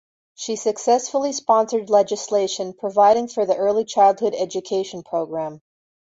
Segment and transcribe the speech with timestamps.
[0.33, 5.61] She successfully sponsored legislation providing for the early childhood education program.